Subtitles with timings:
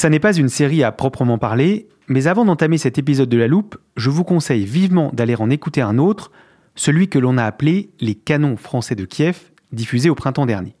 [0.00, 3.48] Ça n'est pas une série à proprement parler, mais avant d'entamer cet épisode de La
[3.48, 6.32] Loupe, je vous conseille vivement d'aller en écouter un autre,
[6.74, 10.74] celui que l'on a appelé Les Canons français de Kiev, diffusé au printemps dernier.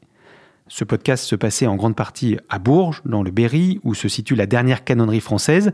[0.68, 4.36] Ce podcast se passait en grande partie à Bourges, dans le Berry, où se situe
[4.36, 5.72] la dernière canonnerie française.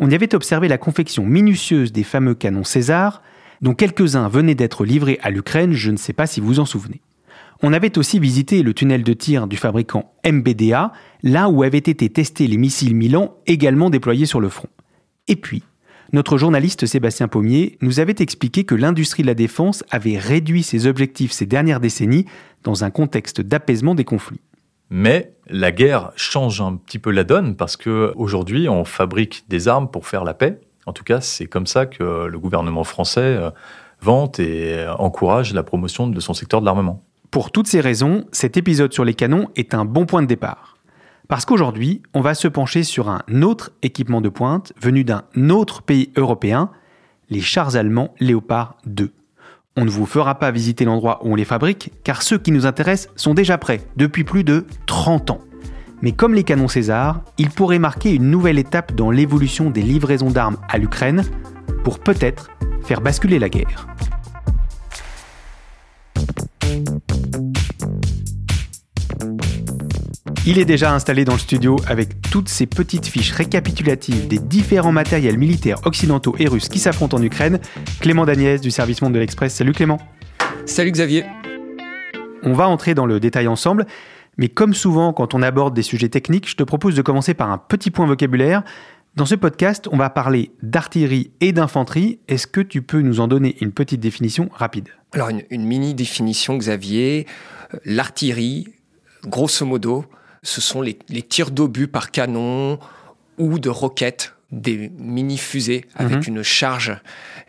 [0.00, 3.22] On y avait observé la confection minutieuse des fameux canons César,
[3.62, 7.00] dont quelques-uns venaient d'être livrés à l'Ukraine, je ne sais pas si vous en souvenez.
[7.62, 12.08] On avait aussi visité le tunnel de tir du fabricant MBDA, là où avaient été
[12.08, 14.68] testés les missiles Milan également déployés sur le front.
[15.28, 15.62] Et puis,
[16.12, 20.86] notre journaliste Sébastien Pommier nous avait expliqué que l'industrie de la défense avait réduit ses
[20.86, 22.24] objectifs ces dernières décennies
[22.64, 24.40] dans un contexte d'apaisement des conflits.
[24.88, 29.68] Mais la guerre change un petit peu la donne parce que aujourd'hui, on fabrique des
[29.68, 30.58] armes pour faire la paix.
[30.86, 33.50] En tout cas, c'est comme ça que le gouvernement français euh,
[34.00, 37.04] vante et encourage la promotion de son secteur de l'armement.
[37.30, 40.78] Pour toutes ces raisons, cet épisode sur les canons est un bon point de départ.
[41.28, 45.82] Parce qu'aujourd'hui, on va se pencher sur un autre équipement de pointe venu d'un autre
[45.82, 46.70] pays européen,
[47.28, 49.12] les chars allemands Léopard 2.
[49.76, 52.66] On ne vous fera pas visiter l'endroit où on les fabrique, car ceux qui nous
[52.66, 55.40] intéressent sont déjà prêts depuis plus de 30 ans.
[56.02, 60.30] Mais comme les canons César, ils pourraient marquer une nouvelle étape dans l'évolution des livraisons
[60.32, 61.22] d'armes à l'Ukraine,
[61.84, 62.50] pour peut-être
[62.82, 63.86] faire basculer la guerre.
[70.50, 74.90] Il est déjà installé dans le studio avec toutes ces petites fiches récapitulatives des différents
[74.90, 77.60] matériels militaires occidentaux et russes qui s'affrontent en Ukraine.
[78.00, 79.54] Clément Dagnès du service Monde de l'Express.
[79.54, 79.98] Salut Clément.
[80.66, 81.24] Salut Xavier.
[82.42, 83.86] On va entrer dans le détail ensemble,
[84.38, 87.52] mais comme souvent quand on aborde des sujets techniques, je te propose de commencer par
[87.52, 88.64] un petit point vocabulaire.
[89.14, 92.18] Dans ce podcast, on va parler d'artillerie et d'infanterie.
[92.26, 94.88] Est-ce que tu peux nous en donner une petite définition rapide?
[95.12, 97.28] Alors une, une mini définition Xavier.
[97.72, 98.66] Euh, L'artillerie,
[99.22, 100.06] grosso modo,
[100.42, 102.78] ce sont les, les tirs d'obus par canon
[103.38, 106.36] ou de roquettes, des mini-fusées avec Mhm.
[106.36, 106.96] une charge.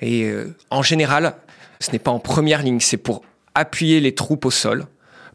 [0.02, 1.36] Et euh, en général,
[1.80, 3.24] ce n'est pas en première ligne, c'est pour
[3.56, 4.86] appuyer les troupes au sol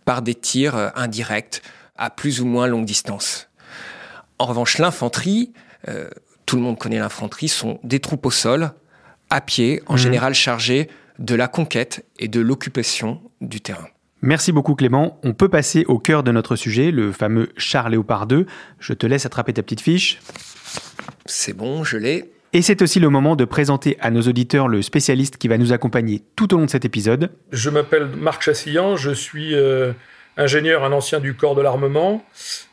[0.05, 1.63] par des tirs euh, indirects
[1.97, 3.49] à plus ou moins longue distance.
[4.39, 5.53] En revanche, l'infanterie,
[5.89, 6.09] euh,
[6.45, 8.71] tout le monde connaît l'infanterie, sont des troupes au sol,
[9.31, 9.99] à pied, en Mhm.
[9.99, 10.89] général chargées
[11.19, 13.89] de la conquête et de l'occupation du terrain.
[14.23, 15.21] Merci beaucoup Clément.
[15.23, 18.47] On peut passer au cœur de notre sujet, le fameux char Léopard 2.
[18.79, 20.21] Je te laisse attraper ta petite fiche.
[21.27, 22.33] C'est bon, je l'ai.
[22.53, 25.73] Et c'est aussi le moment de présenter à nos auditeurs le spécialiste qui va nous
[25.73, 27.31] accompagner tout au long de cet épisode.
[27.53, 29.93] Je m'appelle Marc Chassillan, je suis euh,
[30.39, 32.25] ingénieur, un ancien du corps de l'armement,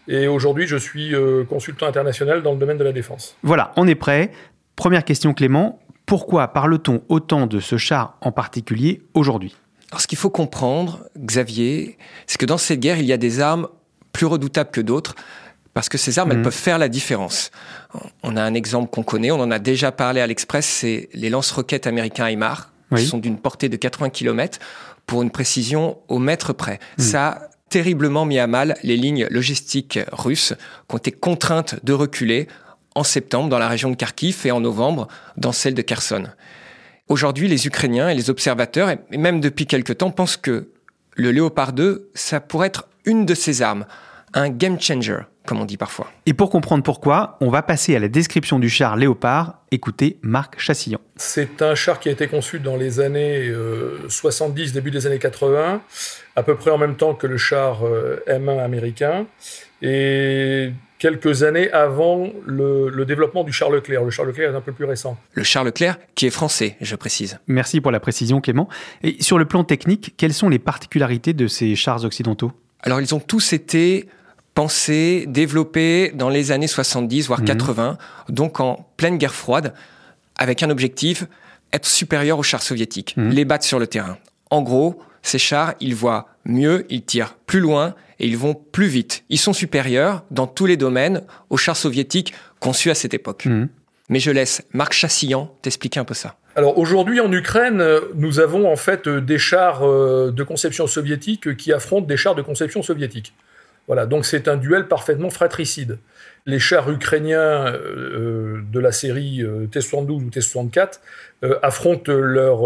[0.07, 3.35] et aujourd'hui je suis euh, consultant international dans le domaine de la défense.
[3.43, 4.31] Voilà, on est prêt.
[4.75, 9.55] Première question Clément, pourquoi parle-t-on autant de ce char en particulier aujourd'hui?
[9.93, 13.41] Alors, ce qu'il faut comprendre, Xavier, c'est que dans cette guerre, il y a des
[13.41, 13.67] armes
[14.11, 15.13] plus redoutables que d'autres,
[15.75, 17.51] parce que ces armes, elles peuvent faire la différence.
[18.23, 21.29] On a un exemple qu'on connaît, on en a déjà parlé à l'Express, c'est les
[21.29, 23.01] lance-roquettes américains HIMARS, Oui.
[23.03, 24.57] qui sont d'une portée de 80 km,
[25.05, 26.79] pour une précision au mètre près.
[26.97, 27.05] Mhm.
[27.05, 30.55] Ça a terriblement mis à mal les lignes logistiques russes,
[30.89, 32.47] qui ont été contraintes de reculer
[32.95, 35.07] en septembre dans la région de Kharkiv et en novembre
[35.37, 36.23] dans celle de Kherson.
[37.09, 40.69] Aujourd'hui, les Ukrainiens et les observateurs, et même depuis quelque temps, pensent que
[41.15, 43.85] le Léopard 2, ça pourrait être une de ces armes,
[44.33, 46.11] un game changer, comme on dit parfois.
[46.25, 49.59] Et pour comprendre pourquoi, on va passer à la description du char Léopard.
[49.71, 50.99] Écoutez Marc Chassillon.
[51.15, 53.51] C'est un char qui a été conçu dans les années
[54.07, 55.81] 70, début des années 80,
[56.35, 57.81] à peu près en même temps que le char
[58.27, 59.25] M1 américain.
[59.81, 60.71] Et
[61.03, 64.05] quelques années avant le, développement du char Leclerc.
[64.05, 65.17] Le char Leclerc est un peu plus récent.
[65.33, 67.39] Le char Leclerc qui est français, je précise.
[67.47, 68.69] Merci pour la précision Clément.
[69.03, 72.53] Et sur le plan technique, quelles sont les particularités de ces chars occidentaux?
[72.79, 74.07] Alors ils ont tous été
[74.53, 77.97] pensés, développés dans les années 70, voire 80,
[78.29, 78.35] mhm.
[78.35, 79.73] donc en pleine guerre froide,
[80.35, 81.25] avec un objectif,
[81.71, 83.29] être supérieur aux chars soviétiques, mhm.
[83.29, 84.17] les battre sur le terrain.
[84.49, 88.87] En gros, ces chars, ils voient mieux, ils tirent plus loin et ils vont plus
[88.87, 89.23] vite.
[89.29, 93.45] Ils sont supérieurs dans tous les domaines aux chars soviétiques conçus à cette époque.
[93.45, 93.69] Mhm.
[94.09, 96.35] Mais je laisse Marc Chassillan t'expliquer un peu ça.
[96.55, 97.83] Alors aujourd'hui en Ukraine,
[98.13, 102.43] nous avons en fait des chars euh, de conception soviétique qui affrontent des chars de
[102.43, 103.33] conception soviétique.
[103.87, 105.97] Voilà, donc c'est un duel parfaitement fratricide.
[106.45, 110.99] Les chars ukrainiens euh, de la série euh, T-72 ou T-64
[111.43, 112.61] euh, affrontent leurs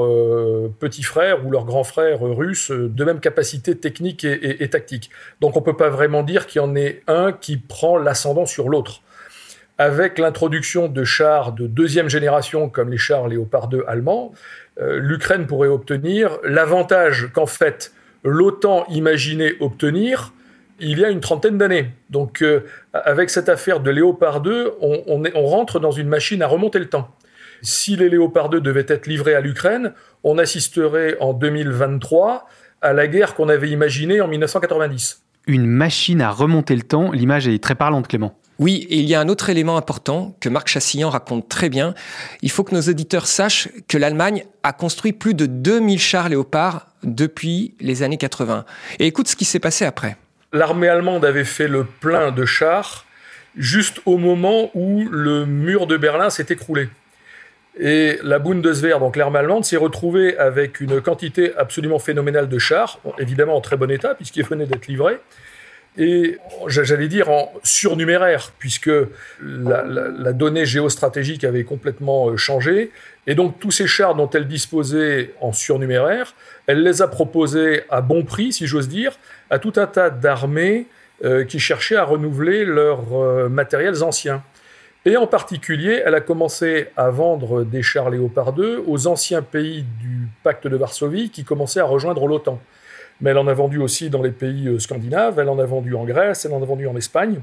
[0.79, 5.09] petits frères ou leurs grands frères russes de même capacité technique et, tactique.
[5.41, 8.45] Donc on ne peut pas vraiment dire qu'il y en ait un qui prend l'ascendant
[8.45, 9.01] sur l'autre.
[9.79, 14.33] Avec l'introduction de chars de deuxième génération comme les chars Léopard 2 allemands,
[14.79, 17.91] l'Ukraine pourrait obtenir l'avantage qu'en fait
[18.23, 20.33] l'OTAN imaginait obtenir
[20.79, 21.91] il y a une trentaine d'années.
[22.09, 22.61] Donc, euh,
[22.93, 27.09] avec cette affaire de Léopard 2, on, rentre dans une machine à remonter le temps.
[27.61, 29.93] Si les Léopard 2 devaient être livrés à l'Ukraine,
[30.23, 32.47] on assisterait en 2023
[32.81, 35.23] à la guerre qu'on avait imaginée en 1990.
[35.47, 38.37] Une machine à remonter le temps, l'image est très parlante, Clément.
[38.59, 41.93] Oui, et il y a un autre élément important que Marc Chassillan raconte très bien.
[42.41, 46.87] Il faut que nos auditeurs sachent que l'Allemagne a construit plus de 2000 chars Léopard
[47.03, 48.65] depuis les années 80.
[48.99, 50.17] Et écoute ce qui s'est passé après
[50.53, 53.05] l'armée allemande avait fait le plein de chars
[53.55, 56.89] juste au moment où le mur de Berlin s'est écroulé.
[57.79, 62.99] Et la Bundeswehr, donc l'armée allemande, s'est retrouvée avec une quantité absolument phénoménale de chars,
[63.19, 65.19] évidemment en très bon état, puisqu'ils venaient d'être livrés,
[65.97, 68.91] et j'allais dire en surnuméraire, puisque
[69.41, 72.91] la, donnée géostratégique avait complètement euh, changé.
[73.25, 76.35] Et donc tous ces chars dont elle disposait en surnuméraire,
[76.67, 79.17] elle les a proposés à bon prix, si j'ose dire,
[79.49, 80.85] à tout un tas d'armées
[81.25, 84.43] euh, qui cherchaient à renouveler leurs euh, matériels anciens.
[85.05, 89.83] Et en particulier, elle a commencé à vendre des chars Léopard 2 aux anciens pays
[89.99, 92.61] du pacte de Varsovie qui commençaient à rejoindre l'OTAN
[93.21, 95.95] mais elle en a vendu aussi dans les pays euh, scandinaves, elle en a vendu
[95.95, 97.39] en Grèce, elle en a vendu en Espagne.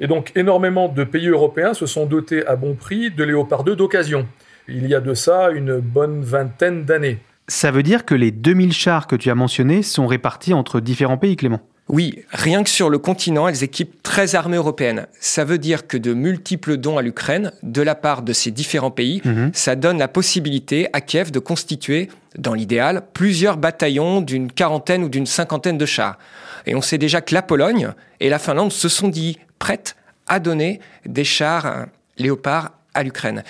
[0.00, 3.76] Et donc énormément de pays européens se sont dotés à bon prix de Léopard 2
[3.76, 4.26] d'occasion.
[4.68, 7.18] Il y a de ça une bonne vingtaine d'années.
[7.48, 11.18] Ça veut dire que les 2000 chars que tu as mentionnés sont répartis entre différents
[11.18, 11.60] pays, Clément?
[11.92, 15.06] Oui, rien que sur le continent, elles équipent 13 armées européennes.
[15.18, 18.92] Ça veut dire que de multiples dons à l'Ukraine, de la part de ces différents
[18.92, 19.50] pays, mhm.
[19.52, 22.08] ça donne la possibilité à Kiev de constituer,
[22.38, 26.16] dans l'idéal, plusieurs bataillons d'une quarantaine ou d'une cinquantaine de chars.
[26.64, 29.96] Et on sait déjà que la Pologne et la Finlande se sont dit prêtes
[30.28, 31.86] à donner des chars
[32.18, 33.42] léopards à l'Ukraine.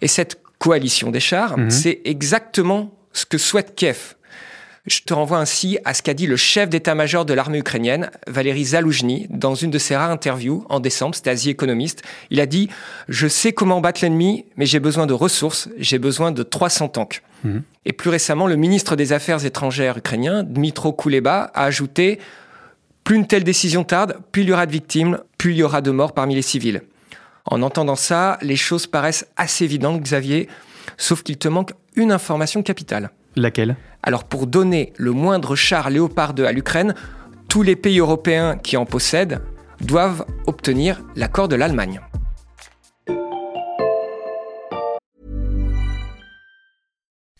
[0.00, 1.70] Et cette coalition des chars, mhm.
[1.70, 4.14] c'est exactement ce que souhaite Kiev.
[4.86, 8.64] Je te renvoie ainsi à ce qu'a dit le chef d'état-major de l'armée ukrainienne, Valéry
[8.64, 12.02] Zaloujny, dans une de ses rares interviews en décembre, c'était Asie Économiste.
[12.30, 12.70] Il a dit
[13.08, 17.22] Je sais comment battre l'ennemi, mais j'ai besoin de ressources, j'ai besoin de 300 tanks.
[17.44, 17.62] Mhm.
[17.84, 22.18] Et plus récemment, le ministre des Affaires étrangères ukrainien, Dmitro Kuleba, a ajouté
[23.04, 25.82] Plus une telle décision tarde, plus il y aura de victimes, plus il y aura
[25.82, 26.82] de morts parmi les civils.
[27.44, 30.48] En entendant ça, les choses paraissent assez évidentes, Xavier,
[30.96, 33.10] sauf qu'il te manque une information capitale.
[33.36, 33.76] Laquelle?
[34.02, 36.94] Alors pour donner le moindre char Léopard 2 à l'Ukraine,
[37.48, 39.42] tous les pays européens qui en possèdent
[39.80, 42.00] doivent obtenir l'accord de l'Allemagne.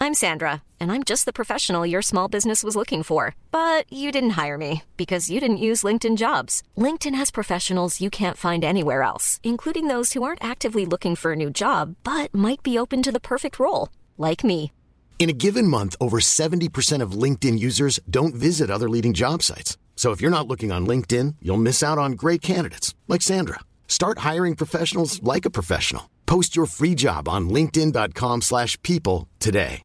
[0.03, 3.35] I'm Sandra, and I'm just the professional your small business was looking for.
[3.53, 6.63] But you didn't hire me because you didn't use LinkedIn jobs.
[6.77, 11.33] LinkedIn has professionals you can't find anywhere else, including those who aren't actively looking for
[11.33, 14.73] a new job but might be open to the perfect role, like me.
[15.21, 19.77] In a given month, over 70% of LinkedIn users don't visit other leading job sites.
[19.95, 23.61] So if you're not looking on LinkedIn, you'll miss out on great candidates like Sandra.
[23.87, 26.09] Start hiring professionals like a professional.
[26.25, 29.83] Post your free job on linkedin.com/people today.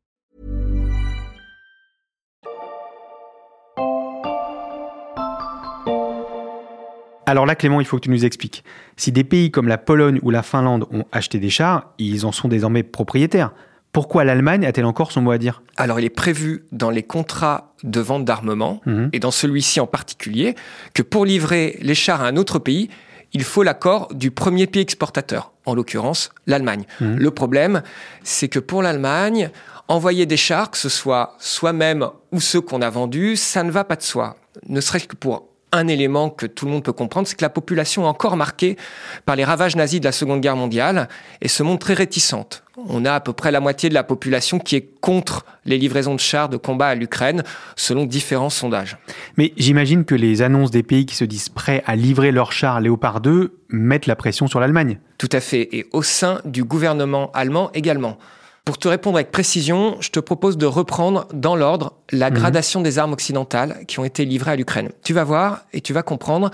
[7.28, 8.64] Alors là Clément, il faut que tu nous expliques.
[8.96, 12.32] Si des pays comme la Pologne ou la Finlande ont acheté des chars, ils en
[12.32, 13.52] sont désormais propriétaires.
[13.96, 15.64] Pourquoi l'Allemagne a-t-elle encore son mot à dire?
[15.78, 19.10] Alors, il est prévu dans les contrats de vente d'armement, mhm.
[19.14, 20.56] et dans celui-ci en particulier,
[20.94, 22.90] que pour livrer les chars à un autre pays,
[23.32, 26.84] il faut l'accord du premier pays exportateur, en l'occurrence l'Allemagne.
[27.00, 27.16] Mhm.
[27.16, 27.84] Le problème,
[28.22, 29.50] c'est que pour l'Allemagne,
[29.88, 33.86] envoyer des chars, que ce soit soi-même ou ceux qu'on a vendus, ça ne va
[33.86, 34.36] pas de soi.
[34.68, 37.50] Ne serait-ce que pour un élément que tout le monde peut comprendre, c'est que la
[37.50, 38.78] population est encore marquée
[39.26, 41.08] par les ravages nazis de la Seconde Guerre mondiale
[41.42, 42.64] et se montre très réticente.
[42.90, 46.14] On a à peu près la moitié de la population qui est contre les livraisons
[46.14, 47.44] de chars de combat à l'Ukraine,
[47.76, 48.98] selon différents sondages.
[49.38, 52.82] Mais j'imagine que les annonces des pays qui se disent prêts à livrer leurs chars
[52.82, 55.00] Léopard 2 mettent la pression sur l'Allemagne.
[55.18, 58.18] Tout à fait, et au sein du gouvernement allemand également.
[58.66, 62.98] Pour te répondre avec précision, je te propose de reprendre dans l'ordre la gradation des
[62.98, 64.90] armes occidentales qui ont été livrées à l'Ukraine.
[65.04, 66.50] Tu vas voir et tu vas comprendre.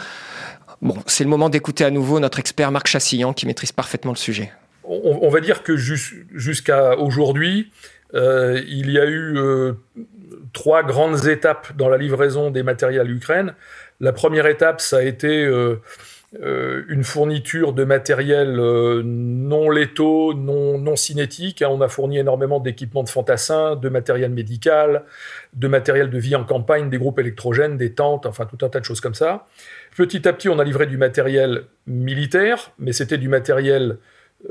[0.82, 4.18] Bon, c'est le moment d'écouter à nouveau notre expert Marc Chassillan qui maîtrise parfaitement le
[4.18, 4.52] sujet.
[4.84, 7.72] On, on va dire que jus- jusqu'à aujourd'hui,
[8.14, 9.74] euh, il y a eu euh,
[10.52, 13.54] trois grandes étapes dans la livraison des matériels à l'Ukraine.
[14.02, 15.80] La première étape, ça a été euh,
[16.40, 21.62] euh, une fourniture de matériel euh, non létaux, non, non cinétique.
[21.62, 21.68] hein.
[21.70, 25.04] On a fourni énormément d'équipements de fantassins, de matériel médical,
[25.54, 28.80] de matériel de vie en campagne, des groupes électrogènes, des tentes, enfin tout un tas
[28.80, 29.46] de choses comme ça.
[29.98, 33.98] Petit à petit, on a livré du matériel militaire, mais c'était du matériel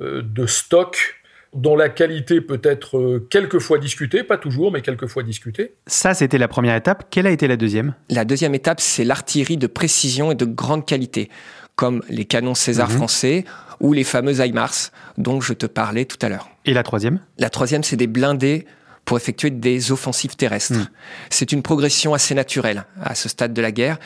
[0.00, 1.19] euh, de stock
[1.52, 5.74] dont la qualité peut être euh, quelquefois discutée, pas toujours, mais quelquefois discutée.
[5.86, 7.08] Ça, c'était la première étape.
[7.10, 7.94] Quelle a été la deuxième?
[8.08, 11.28] La deuxième étape, c'est l'artillerie de précision et de grande qualité,
[11.74, 12.96] comme les canons César Mhm.
[12.96, 13.44] français
[13.80, 16.48] ou les fameux HIMARS dont je te parlais tout à l'heure.
[16.66, 17.20] Et la troisième?
[17.38, 18.66] La troisième, c'est des blindés
[19.04, 20.74] pour effectuer des offensives terrestres.
[20.74, 20.88] Mm.
[21.30, 23.98] C'est une progression assez naturelle à ce stade de la guerre.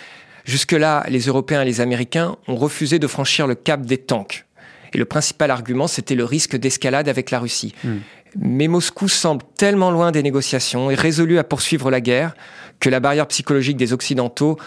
[0.44, 4.46] Jusque-là, les Européens et les Américains ont refusé de franchir le cap des tanks.
[4.94, 7.74] Et le principal argument, c'était le risque d'escalade avec la Russie.
[7.84, 7.90] Mm.
[8.36, 12.34] Mais Moscou semble tellement loin des négociations et résolu à poursuivre la guerre
[12.80, 14.58] que la barrière psychologique des Occidentaux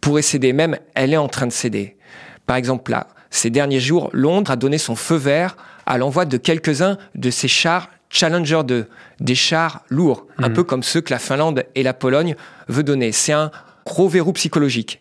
[0.00, 0.52] pourrait céder.
[0.52, 1.96] Même, elle est en train de céder.
[2.46, 6.36] Par exemple, là, ces derniers jours, Londres a donné son feu vert à l'envoi de
[6.36, 8.88] quelques-uns de ces chars Challenger 2,
[9.20, 10.54] des chars lourds, un Mhm.
[10.54, 12.36] peu comme ceux que la Finlande et la Pologne
[12.68, 13.10] veulent donner.
[13.10, 13.50] C'est un
[13.86, 15.00] gros verrou psychologique.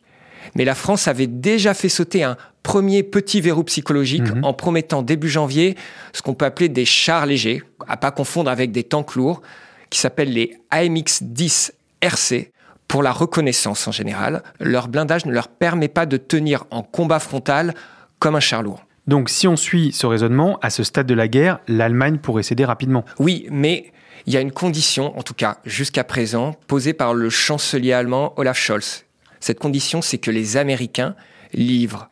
[0.55, 4.43] Mais la France avait déjà fait sauter un premier petit verrou psychologique Mhm.
[4.43, 5.75] en promettant début janvier
[6.13, 9.41] ce qu'on peut appeler des chars légers, à pas confondre avec des tanks lourds,
[9.89, 12.51] qui s'appellent les AMX-10 RC.
[12.87, 17.19] Pour la reconnaissance en général, leur blindage ne leur permet pas de tenir en combat
[17.19, 17.73] frontal
[18.19, 18.83] comme un char lourd.
[19.07, 22.65] Donc, si on suit ce raisonnement, à ce stade de la guerre, l'Allemagne pourrait céder
[22.65, 23.03] rapidement.
[23.17, 23.91] Oui, mais
[24.27, 28.33] il y a une condition, en tout cas jusqu'à présent, posée par le chancelier allemand
[28.37, 29.05] Olaf Scholz.
[29.39, 31.15] Cette condition, c'est que les Américains
[31.53, 32.09] livrent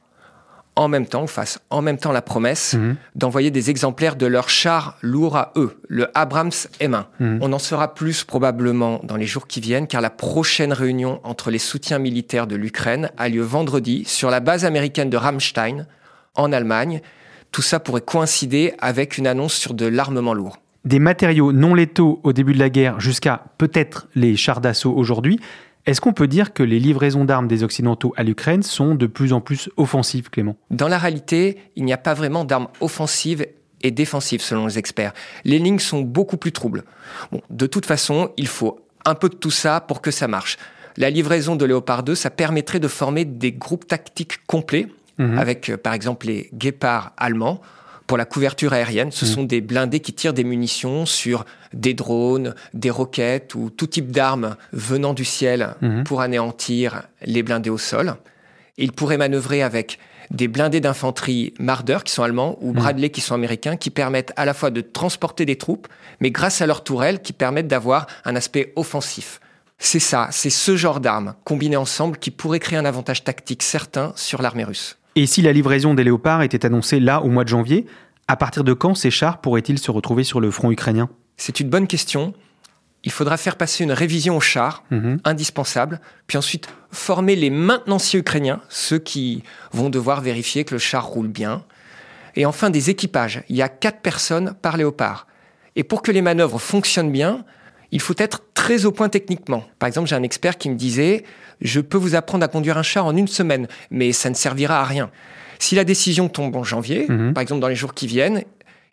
[0.80, 2.96] en même temps, fassent en même temps la promesse Mhm.
[3.16, 7.06] d'envoyer des exemplaires de leurs chars lourds à eux, le Abrams M1.
[7.20, 7.40] Mhm.
[7.42, 11.52] On en saura plus probablement dans les jours qui viennent, car la prochaine réunion entre
[11.52, 15.86] les soutiens militaires de l'Ukraine a lieu vendredi sur la base américaine de Ramstein,
[16.36, 17.02] en Allemagne.
[17.52, 20.58] Tout ça pourrait coïncider avec une annonce sur de l'armement lourd.
[20.86, 25.40] Des matériaux non létaux au début de la guerre jusqu'à peut-être les chars d'assaut aujourd'hui.
[25.90, 29.34] Est-ce qu'on peut dire que les livraisons d'armes des Occidentaux à l'Ukraine sont de plus
[29.34, 30.56] en plus offensives, Clément?
[30.70, 33.44] Dans la réalité, il n'y a pas vraiment d'armes offensives
[33.82, 35.14] et défensives selon les experts.
[35.46, 36.84] Les lignes sont beaucoup plus troubles.
[37.32, 40.58] Bon, de toute façon, il faut un peu de tout ça pour que ça marche.
[40.96, 45.38] La livraison de Léopard 2, ça permettrait de former des groupes tactiques complets Mhm.
[45.38, 47.60] avec euh, par exemple les guépards allemands
[48.10, 49.12] pour la couverture aérienne.
[49.12, 53.86] Ce sont des blindés qui tirent des munitions sur des drones, des roquettes ou tout
[53.86, 56.04] type d'armes venant du ciel Mhm.
[56.06, 58.16] pour anéantir les blindés au sol.
[58.80, 60.00] Ils pourraient manœuvrer avec
[60.32, 64.46] des blindés d'infanterie Marder qui sont allemands ou Bradley qui sont américains qui permettent à
[64.46, 65.88] la fois de transporter des troupes,
[66.20, 69.40] mais grâce à leurs tourelles qui permettent d'avoir un aspect offensif.
[69.78, 74.14] C'est ça, c'est ce genre d'armes combinées ensemble qui pourrait créer un avantage tactique certain
[74.16, 74.98] sur l'armée russe.
[75.20, 77.86] Et si la livraison des léopards était annoncée là au mois de janvier,
[78.30, 81.10] à partir de quand ces chars pourraient-ils se retrouver sur le front ukrainien?
[81.36, 82.34] C'est une bonne question.
[83.04, 85.20] Il faudra faire passer une révision au char, Mhm.
[85.26, 91.06] indispensable, puis ensuite former les maintenanciers ukrainiens, ceux qui vont devoir vérifier que le char
[91.06, 91.66] roule bien,
[92.38, 93.44] et enfin des équipages.
[93.50, 95.28] Il y a quatre personnes par léopard.
[95.76, 97.44] Et pour que les manœuvres fonctionnent bien,
[97.92, 99.66] il faut être très au point techniquement.
[99.80, 101.26] Par exemple, j'ai un expert qui me disait
[101.62, 104.80] Je peux vous apprendre à conduire un char en une semaine, mais ça ne servira
[104.80, 105.10] à rien.
[105.60, 107.34] Si la décision tombe en janvier, Mhm.
[107.34, 108.44] par exemple dans les jours qui viennent,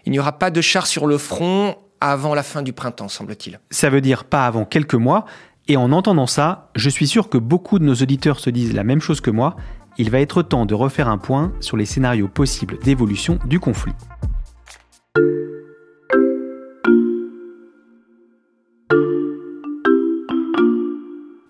[0.04, 3.60] il n'y aura pas de char sur le front avant la fin du printemps, semble-t-il.
[3.70, 5.24] Ça veut dire pas avant quelques mois.
[5.68, 8.84] Et en entendant ça, je suis sûr que beaucoup de nos auditeurs se disent la
[8.84, 9.56] même chose que moi.
[9.98, 13.94] Il va être temps de refaire un point sur les scénarios possibles d'évolution du conflit.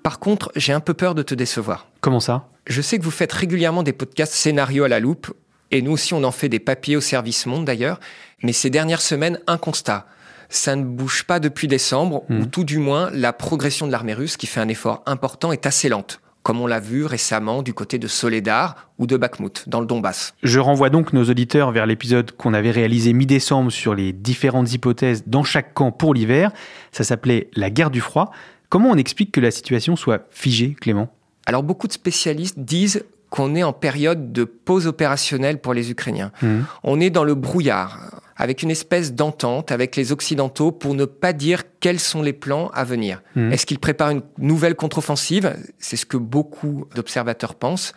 [0.07, 1.89] Par contre, j'ai un peu peur de te décevoir.
[2.01, 2.47] Comment ça?
[2.69, 5.35] Je sais que vous faites régulièrement des podcasts scénarios à la loupe,
[5.73, 7.99] et nous aussi on en fait des papiers au service monde d'ailleurs,
[8.45, 10.07] mais ces dernières semaines, un constat.
[10.49, 12.51] Ça ne bouge pas depuis décembre, ou Mhm.
[12.51, 15.89] tout du moins la progression de l'armée russe, qui fait un effort important, est assez
[15.89, 19.87] lente, comme on l'a vu récemment du côté de Soledar ou de Bakhmut, dans le
[19.87, 20.35] Donbass.
[20.45, 25.25] Je renvoie donc nos auditeurs vers l'épisode qu'on avait réalisé mi-décembre sur les différentes hypothèses
[25.27, 26.53] dans chaque camp pour l'hiver.
[26.93, 28.31] Ça s'appelait la guerre du froid.
[28.69, 31.09] Comment on explique que la situation soit figée, Clément?
[31.47, 36.33] Alors beaucoup de spécialistes disent qu'on est en période de pause opérationnelle pour les Ukrainiens.
[36.43, 36.65] Mhm.
[36.85, 41.33] On est dans le brouillard, avec une espèce d'entente avec les Occidentaux pour ne pas
[41.33, 43.23] dire quels sont les plans à venir.
[43.35, 43.53] Mhm.
[43.53, 45.55] Est-ce qu'ils préparent une nouvelle contre-offensive?
[45.79, 47.93] C'est ce que beaucoup d'observateurs pensent.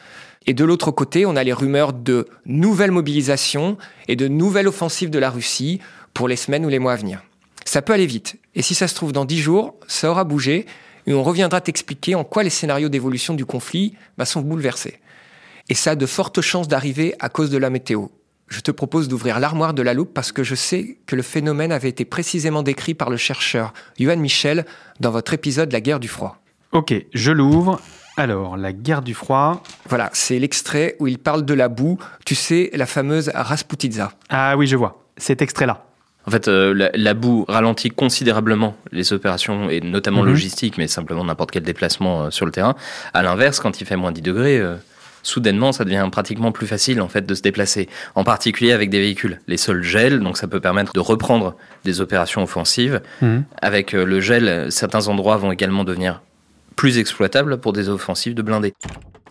[0.47, 5.09] Et de l'autre côté, on a les rumeurs de nouvelles mobilisations et de nouvelles offensives
[5.09, 5.79] de la Russie
[6.13, 7.21] pour les semaines ou les mois à venir.
[7.65, 8.37] Ça peut aller vite.
[8.55, 10.65] Et si ça se trouve, dans dix jours, ça aura bougé
[11.07, 14.99] et on reviendra t'expliquer en quoi les scénarios d'évolution du conflit bah, sont bouleversés.
[15.69, 18.07] Et ça a de fortes chances d'arriver à cause de la météo.
[18.47, 21.71] Je te propose d'ouvrir l'armoire de la loupe parce que je sais que le phénomène
[21.71, 24.65] avait été précisément décrit par le chercheur Johan Michel
[24.99, 26.41] dans votre épisode La guerre du froid.
[26.71, 27.79] Ok, je l'ouvre.
[28.17, 29.63] Alors, la guerre du froid.
[29.87, 34.11] Voilà, c'est l'extrait où il parle de la boue, tu sais, la fameuse Rasputitsa.
[34.29, 35.05] Ah oui, je vois.
[35.17, 35.88] Cet extrait-là.
[36.29, 40.27] En fait, euh, la, la boue ralentit considérablement les opérations, et notamment Mhm.
[40.29, 42.75] logistiques, mais simplement n'importe quel déplacement euh, sur le terrain.
[43.15, 44.75] À l'inverse, quand il fait moins 10 degrés, euh,
[45.23, 47.89] soudainement, ça devient pratiquement plus facile en fait de se déplacer.
[48.13, 49.41] En particulier avec des véhicules.
[49.47, 53.01] Les sols gèlent, donc ça peut permettre de reprendre des opérations offensives.
[53.23, 53.43] Mhm.
[53.63, 56.21] Avec euh, le gel, certains endroits vont également devenir
[56.75, 58.75] plus exploitables pour des offensives de blindés.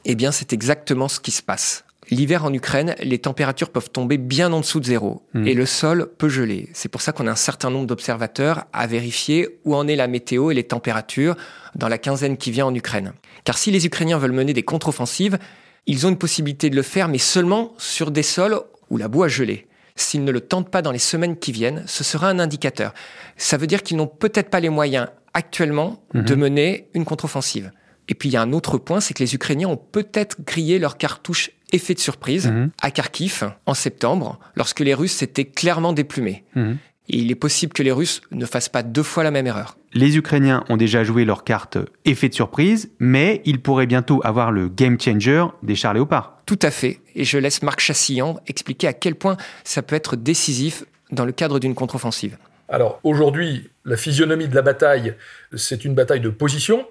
[0.04, 1.84] Eh bien, c'est exactement ce qui se passe.
[2.10, 5.46] L'hiver en Ukraine, les températures peuvent tomber bien en dessous de zéro Mhm.
[5.46, 6.68] et le sol peut geler.
[6.72, 10.06] C'est pour ça qu'on a un certain nombre d'observateurs à vérifier où en est la
[10.08, 11.36] météo et les températures
[11.74, 13.12] dans la quinzaine qui vient en Ukraine.
[13.44, 15.38] Car si les Ukrainiens veulent mener des contre-offensives,
[15.86, 18.58] ils ont une possibilité de le faire, mais seulement sur des sols
[18.90, 19.66] où la boue a gelé.
[19.96, 22.94] S'ils ne le tentent pas dans les semaines qui viennent, ce sera un indicateur.
[23.36, 27.70] Ça veut dire qu'ils n'ont peut-être pas les moyens actuellement de mener une contre-offensive.
[28.08, 30.78] Et puis il y a un autre point, c'est que les Ukrainiens ont peut-être grillé
[30.78, 32.70] leur cartouche effet de surprise Mhm.
[32.80, 36.44] à Kharkiv en septembre, lorsque les Russes s'étaient clairement déplumés.
[36.54, 36.78] Mhm.
[37.10, 39.76] Et il est possible que les Russes ne fassent pas deux fois la même erreur.
[39.94, 44.52] Les Ukrainiens ont déjà joué leur carte effet de surprise, mais ils pourraient bientôt avoir
[44.52, 46.42] le game changer des chars léopards.
[46.44, 47.00] Tout à fait.
[47.14, 51.32] Et je laisse Marc Chassillan expliquer à quel point ça peut être décisif dans le
[51.32, 52.36] cadre d'une contre-offensive.
[52.70, 55.14] Alors aujourd'hui, la physionomie de la bataille,
[55.56, 56.86] c'est une bataille de position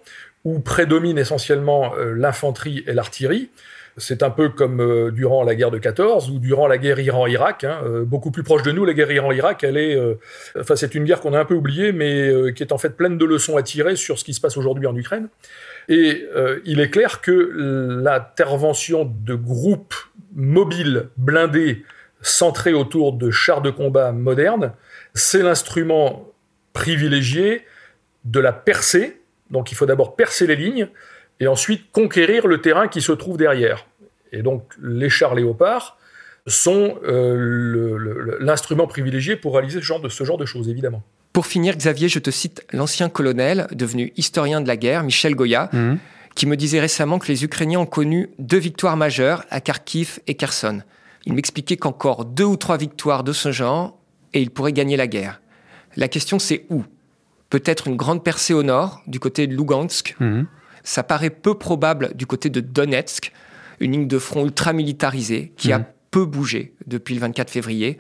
[0.48, 3.50] où prédomine essentiellement euh, l'infanterie et l'artillerie.
[3.98, 7.66] C'est un peu comme euh, durant la guerre de 14 ou durant la guerre Iran-Irak.
[7.66, 7.82] hein.
[7.84, 10.00] Euh, beaucoup plus proche de nous, la guerre Iran-Irak, elle est,
[10.76, 13.26] c'est une guerre qu'on a un peu oubliée, mais qui est en fait pleine de
[13.26, 15.28] leçons à tirer sur ce qui se passe aujourd'hui en Ukraine.
[15.90, 16.26] Et
[16.64, 17.32] il est clair que
[18.04, 19.96] l'intervention de groupes
[20.36, 21.84] mobiles blindés
[22.22, 24.74] centrés autour de chars de combat modernes,
[25.14, 26.32] c'est l'instrument
[26.74, 27.66] privilégié
[28.26, 29.20] de la percée.
[29.52, 30.88] Donc il faut d'abord percer les lignes
[31.40, 33.86] et ensuite conquérir le terrain qui se trouve derrière.
[34.32, 35.98] Et donc les chars léopards
[36.46, 40.70] sont euh, le- le- l'instrument privilégié pour réaliser ce genre de, ce genre de choses,
[40.70, 41.04] évidemment.
[41.34, 45.70] Pour finir, Xavier, je te cite l'ancien colonel, devenu historien de la guerre, Michel Goya,
[45.74, 46.00] Mhm.
[46.36, 50.36] qui me disait récemment que les Ukrainiens ont connu deux victoires majeures à Kharkiv et
[50.36, 50.82] Kherson.
[51.26, 53.98] Il m'expliquait qu'encore deux ou trois victoires de ce genre
[54.34, 55.42] et ils pourraient gagner la guerre.
[55.96, 56.84] La question c'est où?
[57.50, 60.16] Peut-être une grande percée au nord, du côté de Lugansk.
[60.20, 60.48] Mhm.
[60.84, 63.32] Ça paraît peu probable du côté de Donetsk,
[63.80, 65.86] une ligne de front ultra militarisée qui a Mhm.
[66.12, 68.00] peu bougé depuis le 24 février.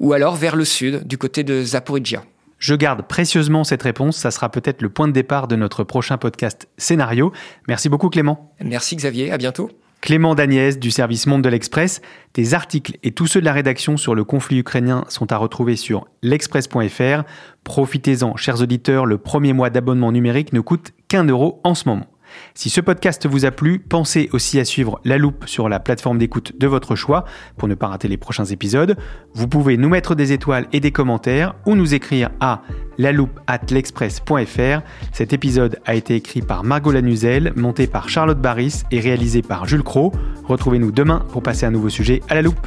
[0.00, 2.24] Ou alors vers le sud, du côté de Zaporizhia.
[2.58, 6.16] Je garde précieusement cette réponse, ça sera peut-être le point de départ de notre prochain
[6.18, 7.32] podcast Scénario.
[7.68, 8.52] Merci beaucoup Clément.
[8.60, 9.70] Merci Xavier, à bientôt.
[10.00, 12.02] Clément Dagnès du service Monde de l'Express.
[12.32, 15.76] Tes articles et tous ceux de la rédaction sur le conflit ukrainien sont à retrouver
[15.76, 17.22] sur l'express.fr.
[17.64, 22.06] Profitez-en, chers auditeurs, le premier mois d'abonnement numérique ne coûte qu'un euro en ce moment.
[22.54, 26.18] Si ce podcast vous a plu, pensez aussi à suivre La Loupe sur la plateforme
[26.18, 27.24] d'écoute de votre choix
[27.56, 28.96] pour ne pas rater les prochains épisodes.
[29.34, 32.62] Vous pouvez nous mettre des étoiles et des commentaires ou nous écrire à
[32.98, 34.82] laloupe@l'express.fr.
[35.12, 39.66] Cet épisode a été écrit par Margot Lanuzel, monté par Charlotte Barris et réalisé par
[39.66, 40.12] Jules Cro.
[40.44, 42.66] Retrouvez-nous demain pour passer un nouveau sujet à la loupe.